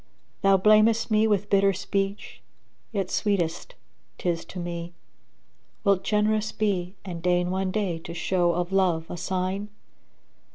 Thou 0.41 0.57
blamest 0.57 1.11
me 1.11 1.27
with 1.27 1.47
bitter 1.51 1.73
speech 1.73 2.41
yet 2.91 3.11
sweetest 3.11 3.75
'tis 4.17 4.45
to 4.45 4.57
me; 4.57 4.93
* 5.35 5.83
Wilt 5.83 6.03
generous 6.03 6.51
be 6.51 6.95
and 7.05 7.21
deign 7.21 7.51
one 7.51 7.69
day 7.69 7.99
to 7.99 8.15
show 8.15 8.53
of 8.55 8.71
love 8.71 9.05
a 9.11 9.15
sign? 9.17 9.69